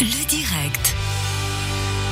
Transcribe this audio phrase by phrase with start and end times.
[0.00, 0.94] Le direct.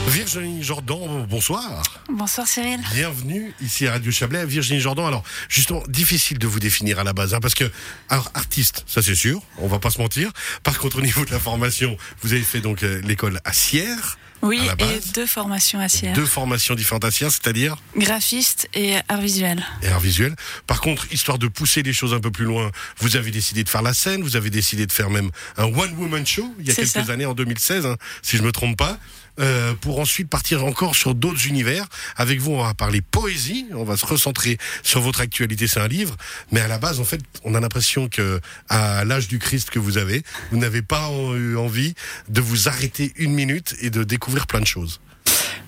[0.07, 1.83] Virginie Jordan, bonsoir.
[2.09, 2.79] Bonsoir Cyril.
[2.95, 4.47] Bienvenue ici à Radio Chablais.
[4.47, 7.71] Virginie Jordan, alors justement, difficile de vous définir à la base, hein, parce que,
[8.09, 10.31] alors artiste, ça c'est sûr, on va pas se mentir.
[10.63, 14.17] Par contre, au niveau de la formation, vous avez fait donc euh, l'école à Sierre.
[14.43, 16.15] Oui, et deux formations à Sierre.
[16.15, 19.65] Deux formations différentes à Sierre, c'est-à-dire Graphiste et art visuel.
[19.83, 20.35] et art visuel.
[20.67, 23.69] Par contre, histoire de pousser les choses un peu plus loin, vous avez décidé de
[23.69, 26.75] faire la scène, vous avez décidé de faire même un one-woman show il y a
[26.75, 27.13] quelques ça.
[27.13, 28.99] années, en 2016, hein, si je me trompe pas.
[29.41, 31.87] euh, pour ensuite partir encore sur d'autres univers.
[32.17, 35.89] Avec vous, on va parler poésie, on va se recentrer sur votre actualité, c'est un
[35.89, 36.17] livre,
[36.51, 39.79] mais à la base, en fait, on a l'impression que à l'âge du Christ que
[39.79, 41.95] vous avez, vous n'avez pas eu envie
[42.29, 45.01] de vous arrêter une minute et de découvrir plein de choses.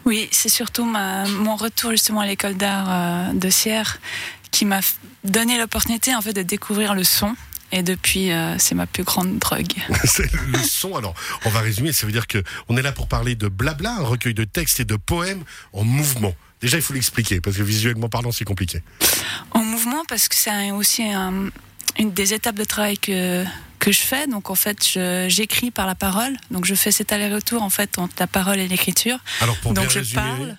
[0.05, 3.99] Oui, c'est surtout ma, mon retour justement à l'école d'art euh, de Sierre
[4.51, 4.81] qui m'a
[5.25, 7.35] donné l'opportunité en fait de découvrir le son.
[7.73, 9.73] Et depuis, euh, c'est ma plus grande drogue.
[10.05, 10.95] C'est le son.
[10.95, 11.15] Alors,
[11.45, 11.93] on va résumer.
[11.93, 14.79] Ça veut dire que on est là pour parler de blabla, un recueil de textes
[14.79, 16.35] et de poèmes en mouvement.
[16.61, 18.81] Déjà, il faut l'expliquer parce que visuellement parlant, c'est compliqué.
[19.51, 21.49] En mouvement parce que c'est aussi un-
[21.99, 23.45] une des étapes de travail que
[23.85, 24.27] que je fais.
[24.27, 24.83] Donc en fait,
[25.29, 26.37] j'écris par la parole.
[26.51, 29.19] Donc je fais cet aller-retour en fait entre la parole et l'écriture.
[29.41, 30.57] Alors, pour Donc bien je résumer, parle.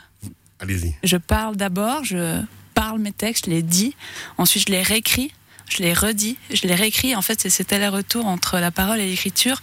[0.60, 0.96] allez-y.
[1.04, 2.42] je parle d'abord, je
[2.76, 3.96] parle mes textes, je les dis,
[4.38, 5.32] ensuite je les réécris,
[5.70, 7.16] je les redis, je les réécris.
[7.16, 9.60] En fait, c'est cet aller-retour entre la parole et l'écriture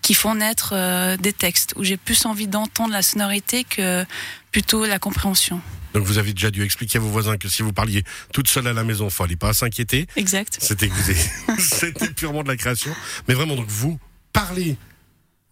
[0.00, 4.04] qui font naître euh, des textes où j'ai plus envie d'entendre la sonorité que
[4.50, 5.60] plutôt la compréhension.
[5.94, 8.66] Donc, vous avez déjà dû expliquer à vos voisins que si vous parliez toute seule
[8.66, 10.06] à la maison, fallait pas s'inquiéter.
[10.16, 10.58] Exact.
[10.60, 10.90] C'était
[11.58, 12.94] c'était purement de la création.
[13.28, 13.98] Mais vraiment, donc vous
[14.32, 14.76] parlez,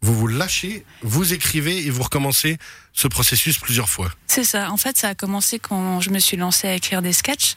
[0.03, 2.59] vous vous lâchez, vous écrivez et vous recommencez
[2.93, 4.11] ce processus plusieurs fois.
[4.27, 4.71] C'est ça.
[4.71, 7.55] En fait, ça a commencé quand je me suis lancée à écrire des sketchs.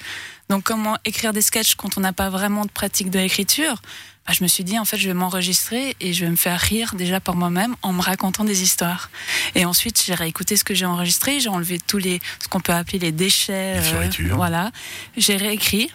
[0.49, 3.81] Donc, comment écrire des sketchs quand on n'a pas vraiment de pratique de l'écriture?
[4.27, 6.59] Bah, Je me suis dit, en fait, je vais m'enregistrer et je vais me faire
[6.59, 9.09] rire déjà par moi-même en me racontant des histoires.
[9.55, 11.39] Et ensuite, j'ai réécouté ce que j'ai enregistré.
[11.39, 13.75] J'ai enlevé tous les, ce qu'on peut appeler les déchets.
[13.75, 14.35] Les fioritures.
[14.35, 14.71] voilà.
[15.17, 15.89] J'ai réécrit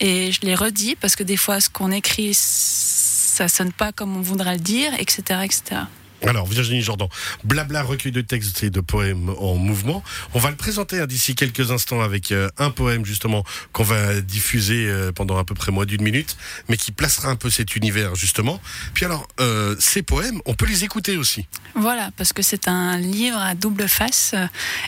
[0.00, 4.16] et je l'ai redit parce que des fois, ce qu'on écrit, ça sonne pas comme
[4.16, 5.82] on voudrait le dire, etc., etc.
[6.26, 7.08] Alors, Virginie Jordan,
[7.44, 10.02] blabla recueil de textes et de poèmes en mouvement.
[10.34, 14.20] On va le présenter hein, d'ici quelques instants avec euh, un poème justement qu'on va
[14.20, 16.36] diffuser euh, pendant à peu près moins d'une minute,
[16.68, 18.60] mais qui placera un peu cet univers justement.
[18.94, 21.46] Puis alors, euh, ces poèmes, on peut les écouter aussi.
[21.74, 24.34] Voilà, parce que c'est un livre à double face,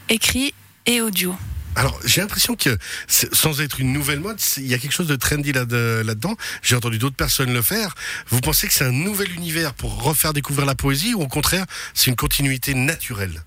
[0.09, 0.55] écrit
[0.87, 1.35] et audio.
[1.77, 2.77] Alors, j'ai l'impression que,
[3.09, 6.37] sans être une nouvelle mode, il y a quelque chose de trendy là- de- là-dedans.
[6.63, 7.95] j'ai entendu d'autres personnes le faire.
[8.29, 11.65] Vous pensez que c'est un nouvel univers pour refaire découvrir la poésie ou au contraire,
[11.95, 13.43] c'est une continuité naturelle?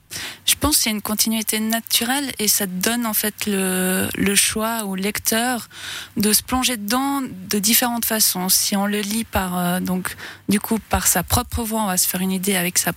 [0.46, 4.84] Je pense que c'est une continuité naturelle et ça donne en fait le, le choix
[4.86, 5.68] au lecteur
[6.16, 8.50] de se plonger dedans de différentes façons.
[8.50, 10.16] Si on le lit par euh, donc
[10.50, 12.94] du coup par sa propre voix, on va se faire une idée avec sa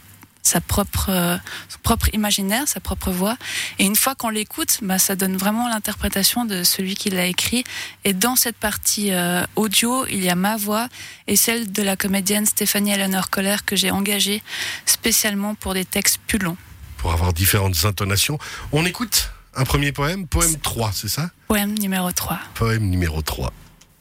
[0.50, 1.36] sa propre euh,
[1.68, 3.36] son propre imaginaire, sa propre voix.
[3.78, 7.62] Et une fois qu'on l'écoute, bah, ça donne vraiment l'interprétation de celui qui l'a écrit.
[8.04, 10.88] Et dans cette partie euh, audio, il y a ma voix
[11.28, 14.42] et celle de la comédienne Stéphanie Eleanor Coller que j'ai engagée
[14.86, 16.56] spécialement pour des textes plus longs.
[16.98, 18.38] pour avoir différentes intonations.
[18.72, 21.30] On écoute un premier poème, poème 3, c'est ça?
[21.48, 22.38] Poème numéro 3.
[22.54, 23.52] Poème numéro 3.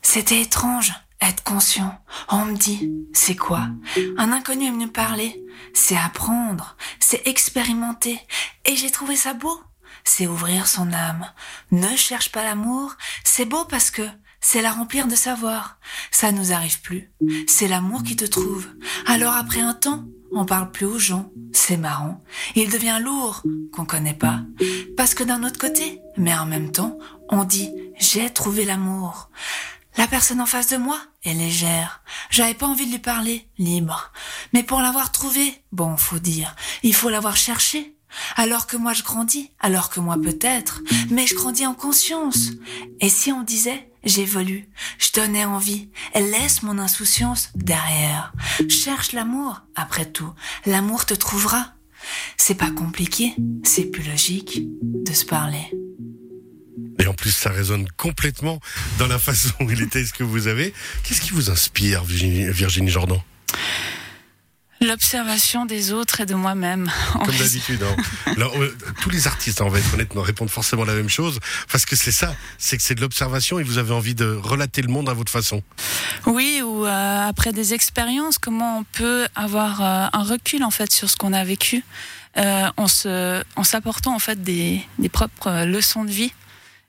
[0.01, 1.97] C'était étrange, être conscient.
[2.29, 3.67] On me dit, c'est quoi?
[4.17, 5.43] Un inconnu est venu parler.
[5.73, 8.19] C'est apprendre, c'est expérimenter.
[8.65, 9.59] Et j'ai trouvé ça beau.
[10.03, 11.25] C'est ouvrir son âme.
[11.71, 12.95] Ne cherche pas l'amour.
[13.23, 14.07] C'est beau parce que
[14.41, 15.79] c'est la remplir de savoir.
[16.11, 17.11] Ça nous arrive plus.
[17.47, 18.67] C'est l'amour qui te trouve.
[19.05, 21.31] Alors après un temps, on parle plus aux gens.
[21.51, 22.23] C'est marrant.
[22.55, 23.43] Il devient lourd,
[23.73, 24.41] qu'on connaît pas.
[24.95, 26.97] Parce que d'un autre côté, mais en même temps,
[27.29, 27.69] on dit,
[27.99, 29.29] j'ai trouvé l'amour.
[29.99, 32.01] La personne en face de moi est légère.
[32.29, 34.13] J'avais pas envie de lui parler, libre.
[34.53, 37.97] Mais pour l'avoir trouvé, bon, faut dire, il faut l'avoir cherché.
[38.37, 42.51] Alors que moi je grandis, alors que moi peut-être, mais je grandis en conscience.
[43.01, 48.31] Et si on disait, j'évolue, je donnais envie, laisse mon insouciance derrière.
[48.69, 50.31] Cherche l'amour, après tout,
[50.65, 51.73] l'amour te trouvera.
[52.37, 53.35] C'est pas compliqué,
[53.65, 55.73] c'est plus logique de se parler.
[57.19, 58.59] Plus, ça résonne complètement
[58.97, 60.73] dans la façon et les textes que vous avez.
[61.03, 63.19] Qu'est-ce qui vous inspire, Virginie, Virginie Jordan?
[64.81, 66.89] L'observation des autres et de moi-même.
[67.11, 67.83] Comme d'habitude.
[67.83, 68.01] hein.
[68.37, 71.39] Alors, euh, tous les artistes, on va être honnête, me répondent forcément la même chose.
[71.69, 74.81] Parce que c'est ça, c'est que c'est de l'observation et vous avez envie de relater
[74.81, 75.61] le monde à votre façon.
[76.25, 80.93] Oui, ou euh, après des expériences, comment on peut avoir euh, un recul en fait
[80.93, 81.83] sur ce qu'on a vécu,
[82.37, 86.31] euh, en s'apportant en fait des, des propres leçons de vie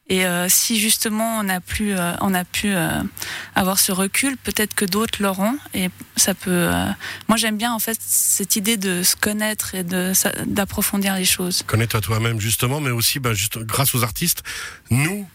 [0.08, 3.00] Et euh, si justement on a pu, euh, on a pu euh,
[3.54, 5.56] avoir ce recul, peut-être que d'autres l'auront.
[5.72, 6.68] Et ça peut.
[7.28, 10.12] moi, j'aime bien en fait cette idée de se connaître et de
[10.46, 11.62] d'approfondir les choses.
[11.66, 14.42] Connais-toi toi-même justement, mais aussi ben, juste grâce aux artistes,
[14.90, 15.28] nous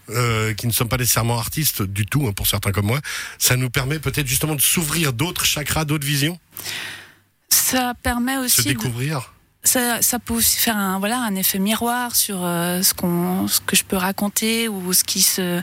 [0.58, 3.00] qui ne sommes pas nécessairement artistes du tout, hein, pour certains comme moi,
[3.40, 6.38] ça nous permet peut-être justement de s'ouvrir d'autres chakras, d'autres visions,
[7.50, 9.32] Ça permet se aussi de- découvrir.
[9.66, 13.60] Ça, ça peut aussi faire un voilà un effet miroir sur euh, ce qu'on ce
[13.60, 15.62] que je peux raconter ou ce qui se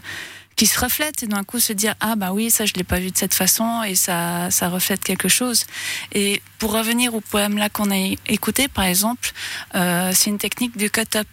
[0.54, 2.98] qui se reflète et d'un coup se dire ah bah oui ça je l'ai pas
[3.00, 5.64] vu de cette façon et ça ça reflète quelque chose
[6.12, 7.96] et pour revenir au poème là qu'on a
[8.26, 9.32] écouté par exemple
[9.74, 11.26] euh, c'est une technique du cut-up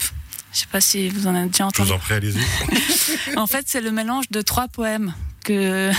[0.54, 1.92] je sais pas si vous en avez déjà Je vous entendu.
[1.92, 2.40] en prie, allez-y.
[3.38, 5.14] En fait, c'est le mélange de trois poèmes
[5.50, 5.92] que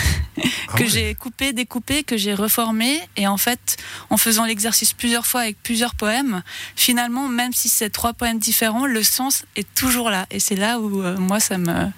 [0.73, 0.89] Ah que ouais.
[0.89, 3.01] j'ai coupé, découpé, que j'ai reformé.
[3.17, 3.77] Et en fait,
[4.09, 6.43] en faisant l'exercice plusieurs fois avec plusieurs poèmes,
[6.77, 10.27] finalement, même si c'est trois poèmes différents, le sens est toujours là.
[10.31, 11.89] Et c'est là où euh, moi, ça me,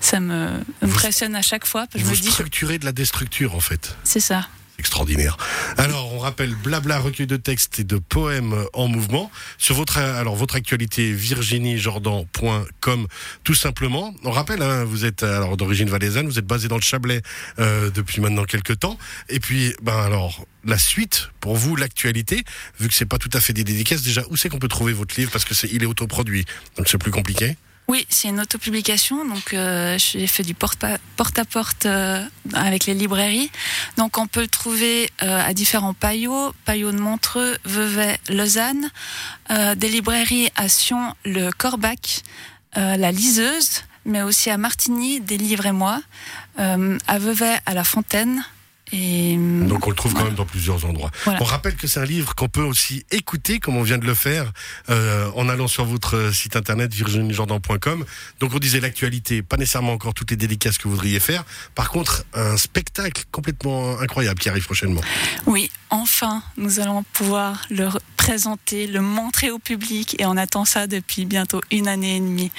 [0.00, 0.48] ça me
[0.82, 1.86] impressionne à chaque fois.
[1.86, 3.96] parce que Vous je me dis, structurez de la déstructure en fait.
[4.04, 4.46] c'est ça.
[4.80, 5.36] Extraordinaire.
[5.76, 10.36] Alors, on rappelle blabla recueil de textes et de poèmes en mouvement sur votre alors
[10.36, 13.06] votre actualité virginiejordan.com
[13.44, 14.14] tout simplement.
[14.24, 17.20] On rappelle hein, vous êtes alors d'origine valaisanne, vous êtes basé dans le Chablais
[17.58, 18.96] euh, depuis maintenant quelques temps
[19.28, 22.42] et puis ben alors la suite pour vous l'actualité
[22.78, 24.94] vu que c'est pas tout à fait des dédicaces déjà où c'est qu'on peut trouver
[24.94, 25.30] votre livre?
[25.30, 26.46] Parce que c'est il est autoproduit.
[26.78, 27.54] Donc c'est plus compliqué.
[27.90, 29.24] Oui, c'est une autopublication.
[29.24, 30.98] Donc, euh, j'ai fait du porte à
[31.44, 32.22] porte euh,
[32.54, 33.50] avec les librairies.
[33.96, 38.92] Donc, on peut le trouver euh, à différents paillots paillot de Montreux, Vevey, Lausanne,
[39.50, 42.22] euh, des librairies à Sion, le Corbac,
[42.76, 46.00] euh, la Liseuse, mais aussi à Martigny, des livres et moi,
[46.60, 48.44] euh, à Vevey, à la Fontaine.
[48.92, 51.10] Et Donc on le trouve quand même dans plusieurs endroits.
[51.24, 51.40] Voilà.
[51.42, 54.14] On rappelle que c'est un livre qu'on peut aussi écouter, comme on vient de le
[54.14, 54.52] faire,
[54.88, 58.04] euh, en allant sur votre euh, site internet virginiejordan.com.
[58.40, 61.44] Donc on disait l'actualité, pas nécessairement encore toutes les dédicaces que vous voudriez faire.
[61.74, 65.00] Par contre, un spectacle complètement incroyable qui arrive prochainement.
[65.46, 70.86] Oui, enfin, nous allons pouvoir le présenter, le montrer au public et on attend ça
[70.86, 72.50] depuis bientôt une année et demie.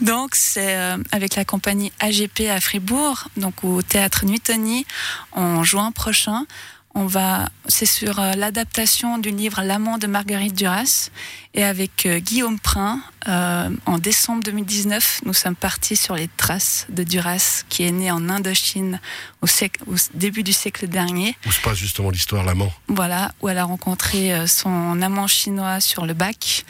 [0.00, 4.86] Donc, c'est euh, avec la compagnie AGP à Fribourg, donc au théâtre Newtony,
[5.32, 6.46] en juin prochain.
[6.94, 11.10] On va, c'est sur euh, l'adaptation du livre L'amant de Marguerite Duras
[11.54, 13.00] et avec euh, Guillaume Prin.
[13.28, 18.10] Euh, en décembre 2019, nous sommes partis sur les traces de Duras, qui est né
[18.10, 19.00] en Indochine
[19.42, 21.36] au, siècle- au début du siècle dernier.
[21.46, 22.72] Où se passe justement l'histoire, l'amant?
[22.88, 26.64] Voilà, où elle a rencontré euh, son amant chinois sur le bac.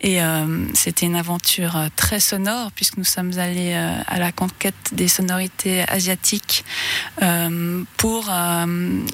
[0.00, 4.76] Et euh, c'était une aventure très sonore, puisque nous sommes allés euh, à la conquête
[4.92, 6.64] des sonorités asiatiques
[7.96, 8.30] pour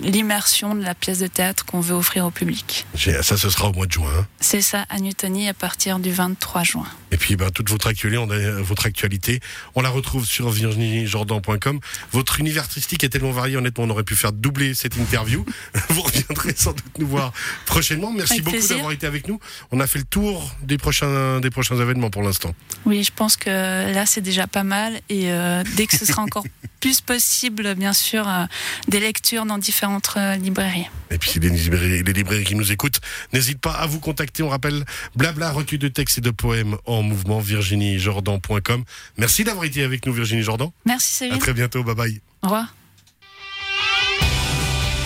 [0.03, 2.87] l'immersion de la pièce de théâtre qu'on veut offrir au public.
[2.97, 4.11] Ça, ce sera au mois de juin.
[4.19, 4.27] hein?
[4.41, 6.74] C'est ça à Newtony à partir du 23 juin.
[7.13, 9.41] Et puis, ben, toute votre actualité, on a, votre actualité,
[9.75, 11.81] on la retrouve sur virginiejordan.com.
[12.13, 15.45] Votre univers artistique est tellement varié, honnêtement, on aurait pu faire doubler cette interview.
[15.91, 17.33] Vous reviendrez sans doute nous voir
[17.67, 18.11] prochainement.
[18.11, 19.39] Merci Avec beaucoup d'avoir été avec nous.
[19.71, 22.55] On a fait le tour des prochains, des prochains événements pour l'instant.
[22.87, 25.01] Oui, je pense que là, c'est déjà pas mal.
[25.09, 26.45] Et euh, dès que ce sera encore
[26.81, 28.45] plus possible, bien sûr, euh,
[28.89, 30.89] des lectures dans différentes euh, librairies.
[31.11, 33.01] Et puis, les librairies, les librairies qui nous écoutent,
[33.33, 34.43] n'hésitez pas à vous contacter.
[34.43, 34.85] On rappelle
[35.15, 38.85] blabla, recueil de textes et de poèmes en mouvement, virginiejordan.com.
[39.19, 40.71] Merci d'avoir été avec nous, Virginie Jordan.
[40.85, 41.39] Merci À Céline.
[41.39, 41.83] très bientôt.
[41.85, 42.21] Bye bye.
[42.43, 42.75] Au revoir.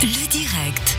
[0.02, 0.97] Le direct.